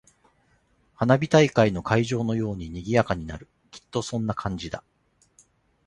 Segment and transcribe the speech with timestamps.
[0.95, 3.47] 花火大会の会場のように賑やかになる。
[3.69, 4.83] きっとそんな感じだ。